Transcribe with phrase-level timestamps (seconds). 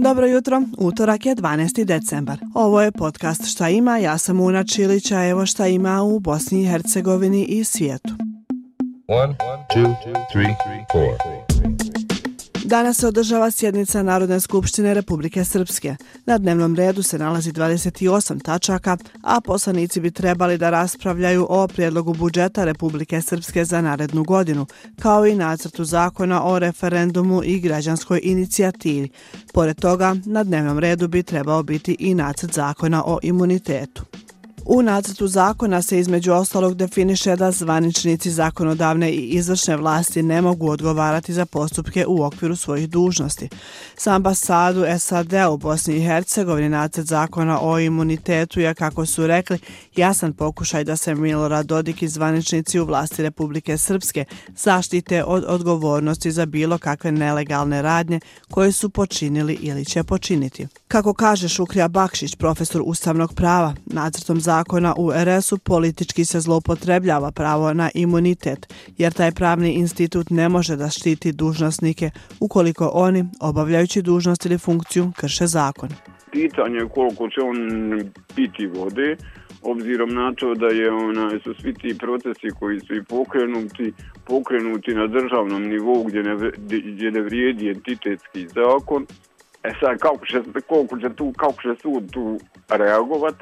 [0.00, 1.84] Dobro jutro, utorak je 12.
[1.84, 2.38] decembar.
[2.54, 6.66] Ovo je podcast Šta ima, ja sam Una Čilića, evo šta ima u Bosni i
[6.66, 8.14] Hercegovini i svijetu.
[9.08, 9.34] One,
[9.74, 9.94] two,
[10.32, 11.47] three,
[12.68, 15.96] Danas se održava sjednica Narodne skupštine Republike Srpske.
[16.26, 22.14] Na dnevnom redu se nalazi 28 tačaka, a poslanici bi trebali da raspravljaju o prijedlogu
[22.14, 24.66] budžeta Republike Srpske za narednu godinu,
[25.00, 29.08] kao i nacrtu zakona o referendumu i građanskoj inicijativi.
[29.52, 34.04] Pored toga, na dnevnom redu bi trebao biti i nacrt zakona o imunitetu.
[34.70, 40.70] U nacrtu zakona se između ostalog definiše da zvaničnici zakonodavne i izvršne vlasti ne mogu
[40.70, 43.48] odgovarati za postupke u okviru svojih dužnosti.
[43.96, 49.58] Sa ambasadu SAD u Bosni i Hercegovini nacrt zakona o imunitetu je, kako su rekli,
[49.96, 54.24] jasan pokušaj da se Milorad Dodik i zvaničnici u vlasti Republike Srpske
[54.56, 60.66] zaštite od odgovornosti za bilo kakve nelegalne radnje koje su počinili ili će počiniti.
[60.88, 67.74] Kako kaže Šukrija Bakšić, profesor ustavnog prava, nacrtom zakona u RS-u politički se zloupotrebljava pravo
[67.74, 72.10] na imunitet, jer taj pravni institut ne može da štiti dužnostnike
[72.40, 75.88] ukoliko oni, obavljajući dužnost ili funkciju, krše zakon.
[76.32, 77.58] Pitanje je koliko će on
[78.34, 79.16] piti vode,
[79.62, 83.92] obzirom na to da je ona, su svi ti procesi koji su i pokrenuti,
[84.26, 86.34] pokrenuti na državnom nivou gdje ne,
[86.92, 89.06] gdje ne vrijedi entitetski zakon,
[89.62, 92.38] E sad, kako će, koliko će, tu, kako će sud tu
[92.68, 93.34] reagovat,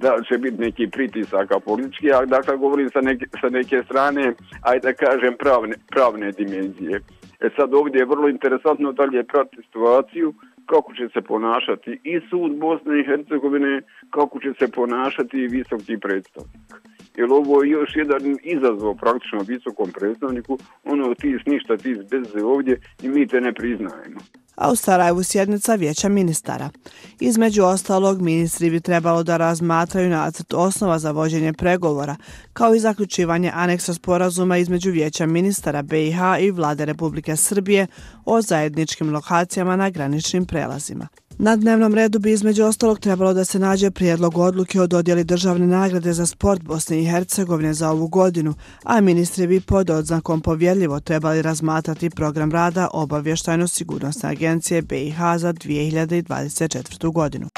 [0.00, 4.88] da će biti neki pritisaka politički, a dakle govorim sa neke, sa neke strane, ajde
[4.88, 7.00] da kažem, pravne, pravne dimenzije.
[7.40, 10.34] E sad ovdje je vrlo interesantno da li je prati situaciju,
[10.66, 15.96] kako će se ponašati i sud Bosne i Hercegovine, kako će se ponašati i visoki
[15.98, 16.68] predstavnik.
[17.16, 22.80] Jer ovo je još jedan izazov praktično visokom predstavniku, ono ti ništa, ti bez ovdje
[23.02, 24.20] i mi te ne priznajemo
[24.54, 26.70] a u Sarajevu sjednica vijeća ministara.
[27.20, 32.16] Između ostalog, ministri bi trebalo da razmatraju nacrt osnova za vođenje pregovora,
[32.52, 37.86] kao i zaključivanje aneksa sporazuma između vijeća ministara BiH i vlade Republike Srbije
[38.24, 41.08] o zajedničkim lokacijama na graničnim prelazima.
[41.38, 45.66] Na dnevnom redu bi između ostalog trebalo da se nađe prijedlog odluke o dodjeli državne
[45.66, 48.54] nagrade za sport Bosne i Hercegovine za ovu godinu,
[48.84, 57.12] a ministri bi pod odznakom povjedljivo trebali razmatrati program rada obavještajno-sigurnosne agencije BiH za 2024.
[57.12, 57.48] godinu.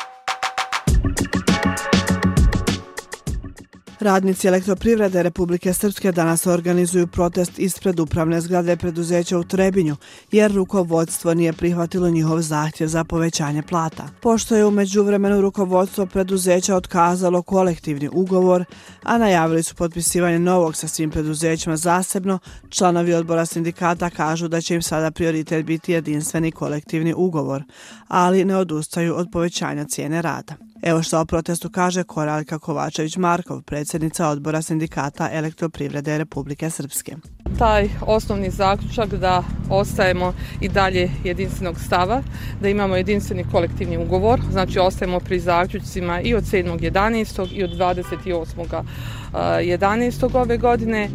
[4.04, 9.96] Radnici elektroprivrede Republike Srpske danas organizuju protest ispred upravne zgrade preduzeća u Trebinju,
[10.32, 14.08] jer rukovodstvo nije prihvatilo njihov zahtjev za povećanje plata.
[14.22, 18.64] Pošto je umeđu vremenu rukovodstvo preduzeća otkazalo kolektivni ugovor,
[19.02, 22.38] a najavili su potpisivanje novog sa svim preduzećima zasebno,
[22.68, 27.62] članovi odbora sindikata kažu da će im sada prioritet biti jedinstveni kolektivni ugovor,
[28.08, 30.73] ali ne odustaju od povećanja cijene rada.
[30.86, 37.16] Evo što o protestu kaže Koraljka Kovačević-Markov, predsjednica odbora sindikata elektroprivrede Republike Srpske.
[37.58, 42.22] Taj osnovni zaključak da ostajemo i dalje jedinstvenog stava,
[42.60, 47.52] da imamo jedinstveni kolektivni ugovor, znači ostajemo pri zaključcima i od 7.11.
[47.52, 50.36] i od 28.11.
[50.36, 51.10] ove godine.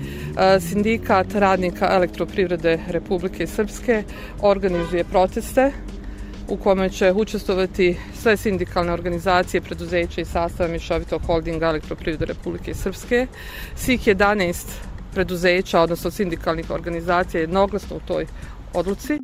[0.59, 4.03] Sindikat radnika elektroprivrede Republike Srpske
[4.41, 5.71] organizuje proteste
[6.49, 13.27] u kome će učestovati sve sindikalne organizacije, preduzeće i sastava Mišovitog holdinga elektroprivrede Republike Srpske.
[13.75, 14.65] Svih 11
[15.13, 18.25] preduzeća, odnosno sindikalnih organizacija, jednoglasno u toj
[18.73, 19.19] odluci.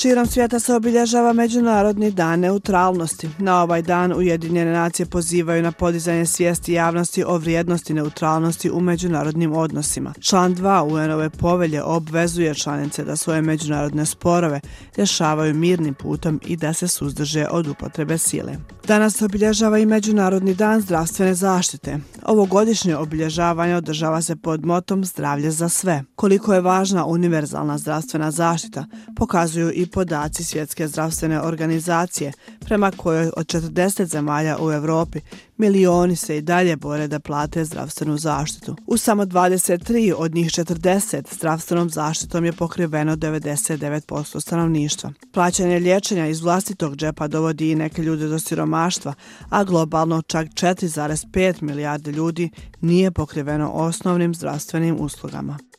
[0.00, 3.28] Širom svijeta se obilježava Međunarodni dan neutralnosti.
[3.38, 9.52] Na ovaj dan Ujedinjene nacije pozivaju na podizanje svijesti javnosti o vrijednosti neutralnosti u međunarodnim
[9.52, 10.14] odnosima.
[10.20, 14.60] Član 2 UN-ove povelje obvezuje članice da svoje međunarodne sporove
[14.96, 18.52] rješavaju mirnim putom i da se suzdrže od upotrebe sile.
[18.86, 21.98] Danas se obilježava i Međunarodni dan zdravstvene zaštite.
[22.24, 26.04] Ovogodišnje obilježavanje održava se pod motom zdravlje za sve.
[26.14, 28.86] Koliko je važna univerzalna zdravstvena zaštita,
[29.16, 35.20] pokazuju i podaci Svjetske zdravstvene organizacije, prema kojoj od 40 zemalja u Evropi
[35.56, 38.76] milioni se i dalje bore da plate zdravstvenu zaštitu.
[38.86, 45.12] U samo 23 od njih 40 zdravstvenom zaštitom je pokriveno 99% stanovništva.
[45.32, 49.14] Plaćanje liječenja iz vlastitog džepa dovodi i neke ljude do siromaštva,
[49.48, 52.50] a globalno čak 4,5 milijarde ljudi
[52.80, 55.69] nije pokriveno osnovnim zdravstvenim uslugama.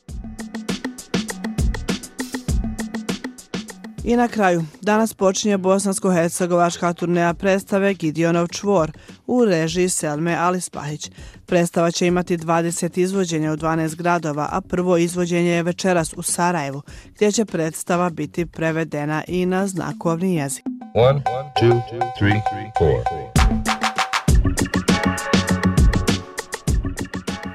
[4.04, 8.92] I na kraju, danas počinje bosansko-hercegovačka turneja predstave Gidionov čvor
[9.28, 11.12] u režiji Selme Alispahić.
[11.46, 16.82] Predstava će imati 20 izvođenja u 12 gradova, a prvo izvođenje je večeras u Sarajevu,
[17.16, 20.66] gdje će predstava biti prevedena i na znakovni jezik.
[20.94, 21.22] One,
[21.62, 21.82] two,
[22.20, 22.42] three,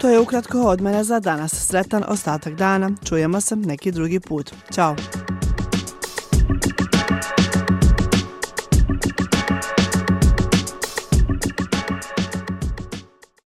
[0.01, 1.53] To je ukratko od mene za danas.
[1.69, 2.91] Sretan ostatak dana.
[3.05, 4.53] Čujemo se neki drugi put.
[4.75, 4.97] Ćao.